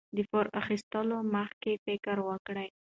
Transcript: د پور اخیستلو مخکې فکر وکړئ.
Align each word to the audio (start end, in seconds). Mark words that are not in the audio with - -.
د 0.15 0.17
پور 0.29 0.45
اخیستلو 0.61 1.17
مخکې 1.35 1.71
فکر 1.85 2.15
وکړئ. 2.29 2.69